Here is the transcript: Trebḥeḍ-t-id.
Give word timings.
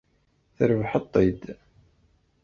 Trebḥeḍ-t-id. 0.57 1.43